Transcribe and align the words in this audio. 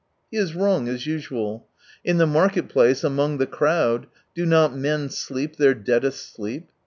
He 0.31 0.37
is 0.37 0.55
wrong 0.55 0.87
as 0.87 1.05
usual. 1.05 1.67
In 2.03 2.17
the 2.17 2.25
market 2.25 2.69
place, 2.69 3.03
among 3.03 3.37
the 3.37 3.45
crowd, 3.45 4.07
do 4.33 4.47
not 4.47 4.75
men 4.75 5.11
sleep 5.11 5.57
their 5.57 5.75
deadest 5.75 6.33
sleep 6.33 6.69